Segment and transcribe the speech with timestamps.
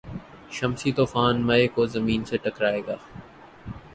[0.51, 2.95] شمسی طوفان مئی کو زمین سے ٹکرائے گا